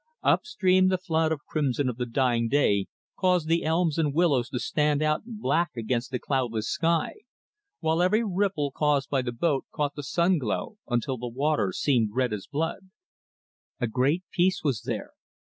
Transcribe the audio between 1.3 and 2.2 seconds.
of crimson of the